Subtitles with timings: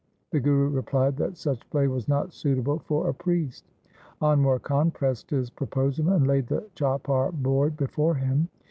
[0.31, 3.65] The Guru replied that such play was not suitable for a priest.
[4.19, 8.49] Anwar Khan pressed his pro posal, and laid the chaupar board before him.